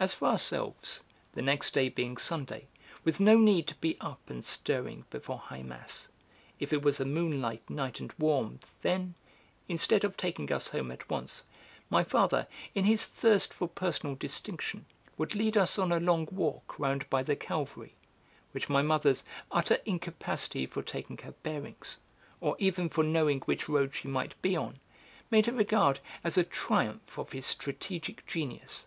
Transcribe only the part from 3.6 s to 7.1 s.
to be up and stirring before high mass, if it was a